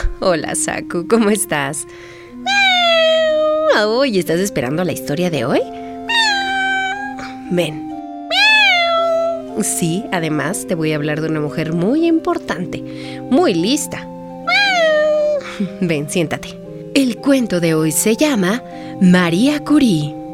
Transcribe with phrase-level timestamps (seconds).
[0.20, 1.86] Hola, Saku, ¿cómo estás?
[3.84, 5.60] ¿Hoy estás esperando la historia de hoy?
[7.50, 7.90] Ven.
[9.62, 12.82] Sí, además te voy a hablar de una mujer muy importante,
[13.30, 14.06] muy lista.
[15.80, 16.58] Ven, siéntate.
[16.94, 18.62] El cuento de hoy se llama
[19.00, 20.25] María Curie.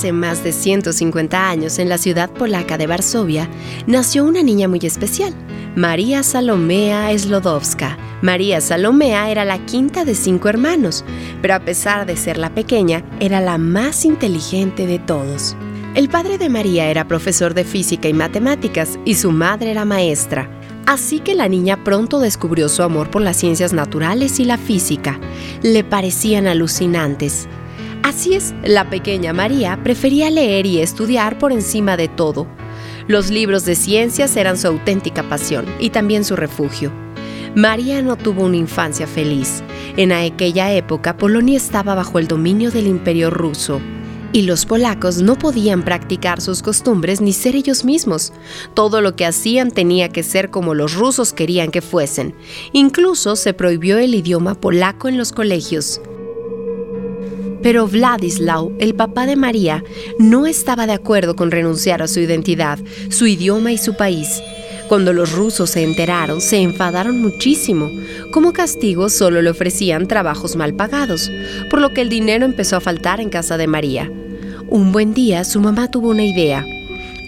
[0.00, 3.50] Hace más de 150 años, en la ciudad polaca de Varsovia,
[3.86, 5.34] nació una niña muy especial,
[5.76, 7.98] María Salomea Slodowska.
[8.22, 11.04] María Salomea era la quinta de cinco hermanos,
[11.42, 15.54] pero a pesar de ser la pequeña, era la más inteligente de todos.
[15.94, 20.48] El padre de María era profesor de física y matemáticas y su madre era maestra.
[20.86, 25.20] Así que la niña pronto descubrió su amor por las ciencias naturales y la física.
[25.62, 27.48] Le parecían alucinantes.
[28.02, 32.46] Así es, la pequeña María prefería leer y estudiar por encima de todo.
[33.08, 36.90] Los libros de ciencias eran su auténtica pasión y también su refugio.
[37.54, 39.62] María no tuvo una infancia feliz.
[39.96, 43.80] En aquella época Polonia estaba bajo el dominio del imperio ruso
[44.32, 48.32] y los polacos no podían practicar sus costumbres ni ser ellos mismos.
[48.74, 52.34] Todo lo que hacían tenía que ser como los rusos querían que fuesen.
[52.72, 56.00] Incluso se prohibió el idioma polaco en los colegios.
[57.62, 59.84] Pero Vladislav, el papá de María,
[60.18, 62.78] no estaba de acuerdo con renunciar a su identidad,
[63.10, 64.40] su idioma y su país.
[64.88, 67.90] Cuando los rusos se enteraron, se enfadaron muchísimo.
[68.32, 71.30] Como castigo solo le ofrecían trabajos mal pagados,
[71.70, 74.10] por lo que el dinero empezó a faltar en casa de María.
[74.68, 76.64] Un buen día su mamá tuvo una idea.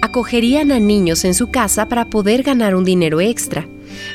[0.00, 3.68] Acogerían a niños en su casa para poder ganar un dinero extra.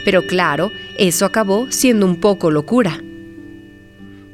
[0.03, 3.01] Pero claro, eso acabó siendo un poco locura.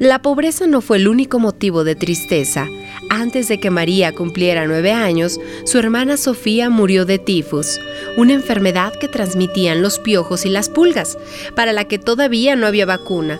[0.04, 2.68] La pobreza no fue el único motivo de tristeza.
[3.10, 7.80] Antes de que María cumpliera nueve años, su hermana Sofía murió de tifus,
[8.18, 11.18] una enfermedad que transmitían los piojos y las pulgas,
[11.56, 13.40] para la que todavía no había vacuna.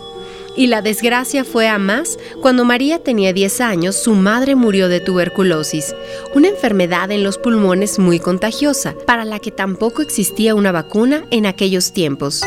[0.56, 5.00] Y la desgracia fue a más cuando María tenía 10 años, su madre murió de
[5.00, 5.94] tuberculosis,
[6.34, 11.44] una enfermedad en los pulmones muy contagiosa, para la que tampoco existía una vacuna en
[11.44, 12.42] aquellos tiempos.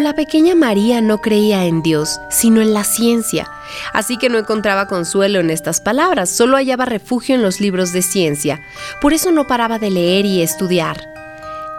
[0.00, 3.46] La pequeña María no creía en Dios, sino en la ciencia.
[3.92, 8.00] Así que no encontraba consuelo en estas palabras, solo hallaba refugio en los libros de
[8.00, 8.58] ciencia.
[9.02, 10.96] Por eso no paraba de leer y estudiar.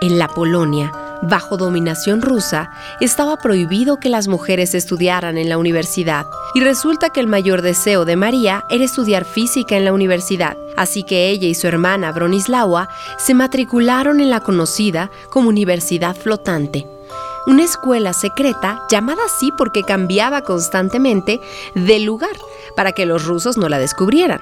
[0.01, 0.91] En la Polonia,
[1.23, 6.27] bajo dominación rusa, estaba prohibido que las mujeres estudiaran en la universidad.
[6.53, 10.55] Y resulta que el mayor deseo de María era estudiar física en la universidad.
[10.77, 16.85] Así que ella y su hermana Bronislawa se matricularon en la conocida como Universidad Flotante
[17.45, 21.41] una escuela secreta llamada así porque cambiaba constantemente
[21.75, 22.35] de lugar
[22.75, 24.41] para que los rusos no la descubrieran.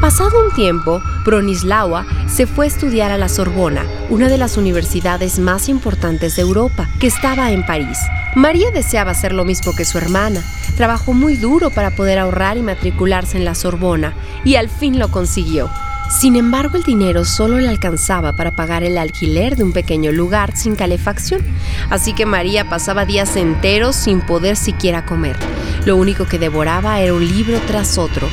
[0.00, 5.38] Pasado un tiempo, Bronislawa se fue a estudiar a la Sorbona, una de las universidades
[5.38, 7.98] más importantes de Europa, que estaba en París.
[8.36, 10.44] María deseaba hacer lo mismo que su hermana.
[10.76, 14.14] Trabajó muy duro para poder ahorrar y matricularse en la Sorbona,
[14.44, 15.70] y al fin lo consiguió.
[16.08, 20.56] Sin embargo, el dinero solo le alcanzaba para pagar el alquiler de un pequeño lugar
[20.56, 21.42] sin calefacción,
[21.90, 25.36] así que María pasaba días enteros sin poder siquiera comer.
[25.84, 28.28] Lo único que devoraba era un libro tras otro.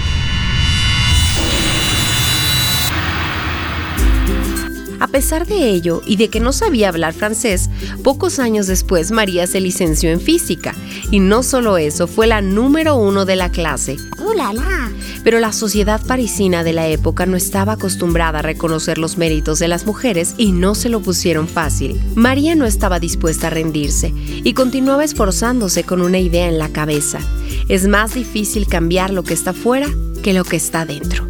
[5.03, 7.69] A pesar de ello y de que no sabía hablar francés,
[8.05, 10.73] pocos años después María se licenció en física.
[11.11, 13.97] Y no solo eso, fue la número uno de la clase.
[14.17, 14.93] ¡Uh, la, la!
[15.25, 19.67] Pero la sociedad parisina de la época no estaba acostumbrada a reconocer los méritos de
[19.67, 22.01] las mujeres y no se lo pusieron fácil.
[22.15, 27.19] María no estaba dispuesta a rendirse y continuaba esforzándose con una idea en la cabeza.
[27.67, 29.89] Es más difícil cambiar lo que está fuera
[30.23, 31.27] que lo que está dentro.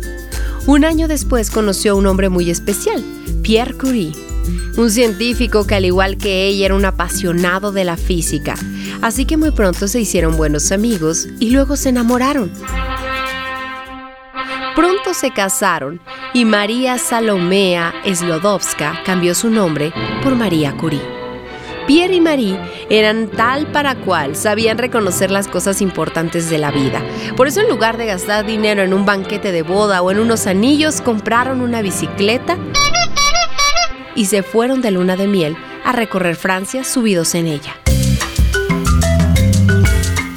[0.68, 3.04] Un año después conoció a un hombre muy especial,
[3.44, 4.13] Pierre Curie,
[4.78, 8.56] un científico que al igual que ella era un apasionado de la física,
[9.01, 12.54] así que muy pronto se hicieron buenos amigos y luego se enamoraron.
[14.78, 16.00] Pronto se casaron
[16.34, 19.94] y María Salomea Slodowska cambió su nombre
[20.24, 21.01] por María Curie.
[21.86, 22.57] Pierre y Marie
[22.90, 27.01] eran tal para cual, sabían reconocer las cosas importantes de la vida.
[27.36, 30.48] Por eso en lugar de gastar dinero en un banquete de boda o en unos
[30.48, 32.57] anillos, compraron una bicicleta
[34.15, 37.75] y se fueron de luna de miel a recorrer Francia subidos en ella.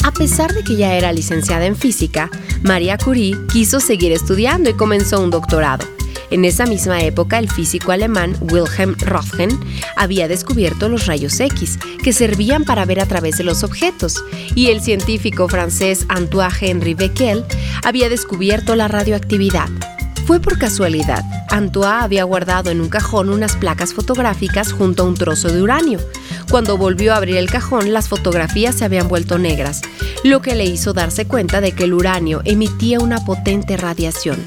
[0.05, 2.31] A pesar de que ya era licenciada en física,
[2.63, 5.87] María Curie quiso seguir estudiando y comenzó un doctorado.
[6.31, 9.51] En esa misma época, el físico alemán Wilhelm Röntgen
[9.95, 14.25] había descubierto los rayos X, que servían para ver a través de los objetos,
[14.55, 17.45] y el científico francés Antoine-Henri Becquerel
[17.85, 19.69] había descubierto la radioactividad.
[20.27, 21.25] Fue por casualidad.
[21.51, 26.01] Antoine había guardado en un cajón unas placas fotográficas junto a un trozo de uranio.
[26.51, 29.83] Cuando volvió a abrir el cajón, las fotografías se habían vuelto negras,
[30.25, 34.45] lo que le hizo darse cuenta de que el uranio emitía una potente radiación.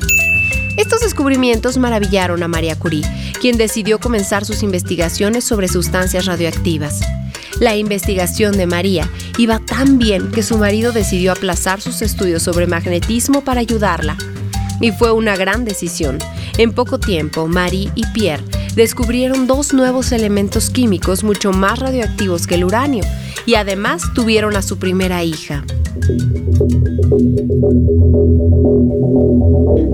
[0.75, 3.05] Estos descubrimientos maravillaron a María Curie,
[3.39, 6.99] quien decidió comenzar sus investigaciones sobre sustancias radioactivas.
[7.61, 12.67] La investigación de María iba tan bien que su marido decidió aplazar sus estudios sobre
[12.67, 14.17] magnetismo para ayudarla.
[14.81, 16.19] Y fue una gran decisión.
[16.57, 18.43] En poco tiempo, Marie y Pierre
[18.75, 23.03] descubrieron dos nuevos elementos químicos mucho más radioactivos que el uranio
[23.45, 25.63] y además tuvieron a su primera hija.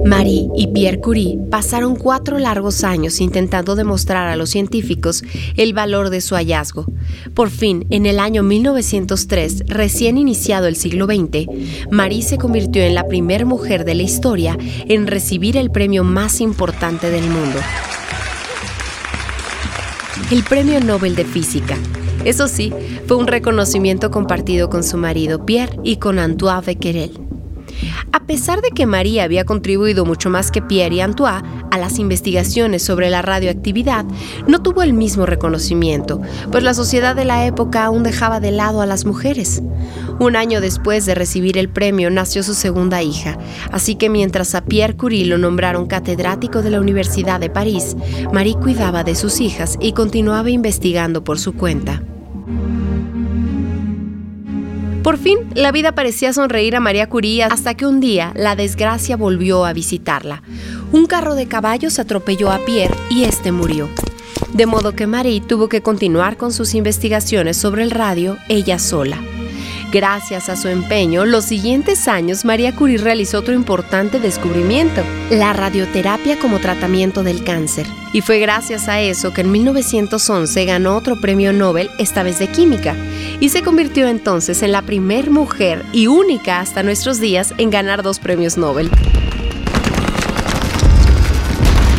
[0.06, 5.24] Marie y Pierre Curie pasaron cuatro largos años intentando demostrar a los científicos
[5.58, 6.86] el valor de su hallazgo.
[7.34, 11.48] Por fin, en el año 1903, recién iniciado el siglo XX,
[11.92, 14.58] Marie se convirtió en la primera mujer de la historia
[14.88, 17.60] en recibir el premio más importante del mundo.
[20.32, 21.78] El Premio Nobel de Física.
[22.26, 22.74] Eso sí,
[23.08, 27.26] fue un reconocimiento compartido con su marido Pierre y con Antoine Becquerel.
[28.12, 32.00] A pesar de que María había contribuido mucho más que Pierre y Antoine a las
[32.00, 34.06] investigaciones sobre la radioactividad,
[34.48, 38.82] no tuvo el mismo reconocimiento, pues la sociedad de la época aún dejaba de lado
[38.82, 39.62] a las mujeres.
[40.20, 43.38] Un año después de recibir el premio nació su segunda hija,
[43.72, 47.96] así que mientras a Pierre Curie lo nombraron catedrático de la Universidad de París,
[48.32, 52.02] Marie cuidaba de sus hijas y continuaba investigando por su cuenta.
[55.06, 59.16] Por fin, la vida parecía sonreír a María Curie hasta que un día la desgracia
[59.16, 60.42] volvió a visitarla.
[60.92, 63.88] Un carro de caballos atropelló a Pierre y este murió.
[64.54, 69.20] De modo que Marie tuvo que continuar con sus investigaciones sobre el radio ella sola.
[69.96, 76.38] Gracias a su empeño, los siguientes años María Curie realizó otro importante descubrimiento, la radioterapia
[76.38, 77.88] como tratamiento del cáncer.
[78.12, 82.50] Y fue gracias a eso que en 1911 ganó otro premio Nobel, esta vez de
[82.50, 82.94] química,
[83.40, 88.04] y se convirtió entonces en la primer mujer y única hasta nuestros días en ganar
[88.04, 88.92] dos premios Nobel.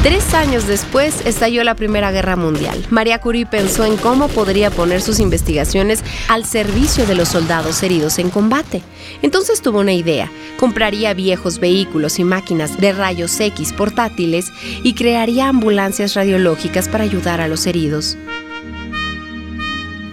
[0.07, 2.81] Tres años después estalló la Primera Guerra Mundial.
[2.91, 8.21] María Curie pensó en cómo podría poner sus investigaciones al servicio de los soldados heridos
[8.21, 8.83] en combate.
[9.23, 10.31] Entonces tuvo una idea.
[10.61, 14.53] Compraría viejos vehículos y máquinas de rayos X portátiles
[14.85, 18.17] y crearía ambulancias radiológicas para ayudar a los heridos.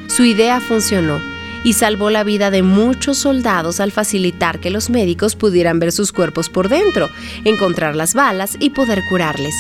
[0.07, 1.21] Su idea funcionó
[1.63, 6.11] y salvó la vida de muchos soldados al facilitar que los médicos pudieran ver sus
[6.11, 7.11] cuerpos por dentro,
[7.45, 9.53] encontrar las balas y poder curarles.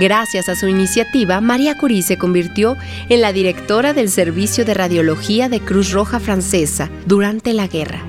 [0.00, 2.78] Gracias a su iniciativa, María Curie se convirtió
[3.10, 8.02] en la directora del Servicio de Radiología de Cruz Roja Francesa durante la guerra.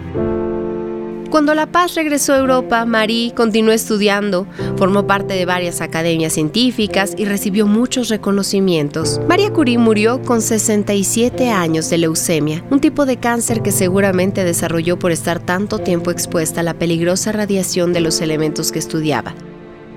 [1.29, 7.13] Cuando La Paz regresó a Europa, Marie continuó estudiando, formó parte de varias academias científicas
[7.17, 9.19] y recibió muchos reconocimientos.
[9.27, 14.97] María Curie murió con 67 años de leucemia, un tipo de cáncer que seguramente desarrolló
[14.97, 19.35] por estar tanto tiempo expuesta a la peligrosa radiación de los elementos que estudiaba.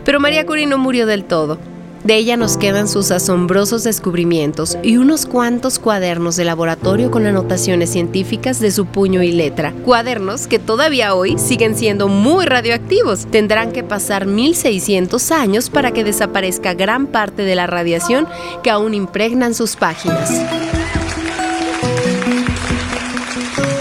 [0.04, 1.56] Pero María Curie no murió del todo.
[2.04, 7.88] De ella nos quedan sus asombrosos descubrimientos y unos cuantos cuadernos de laboratorio con anotaciones
[7.90, 9.72] científicas de su puño y letra.
[9.86, 13.24] Cuadernos que todavía hoy siguen siendo muy radioactivos.
[13.30, 18.28] Tendrán que pasar 1600 años para que desaparezca gran parte de la radiación
[18.62, 20.30] que aún impregnan sus páginas.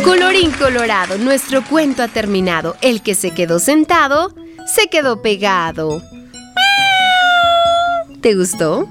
[0.06, 2.78] Colorín colorado, nuestro cuento ha terminado.
[2.80, 4.34] El que se quedó sentado,
[4.74, 6.02] se quedó pegado.
[8.24, 8.88] ¿Te gustó?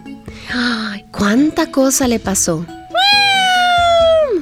[0.52, 2.66] ¡Ay, cuánta cosa le pasó!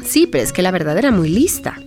[0.04, 1.78] Sí, pero es que la verdad era muy lista.